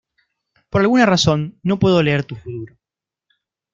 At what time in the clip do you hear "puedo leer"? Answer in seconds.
1.77-2.23